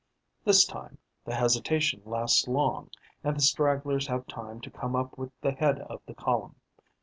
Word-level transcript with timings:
This 0.45 0.65
time, 0.65 0.97
the 1.25 1.35
hesitation 1.35 2.01
lasts 2.05 2.47
long 2.47 2.89
and 3.23 3.37
the 3.37 3.41
stragglers 3.41 4.07
have 4.07 4.25
time 4.25 4.59
to 4.61 4.71
come 4.71 4.95
up 4.95 5.15
with 5.15 5.29
the 5.41 5.51
head 5.51 5.77
of 5.81 6.01
the 6.07 6.15
column. 6.15 6.55